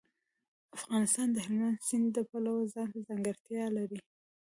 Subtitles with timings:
[0.77, 3.99] افغانستان د هلمند سیند د پلوه ځانته ځانګړتیا لري.